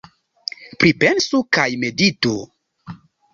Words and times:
Pripensu 0.83 1.41
kaj 1.59 1.67
meditu. 1.85 2.33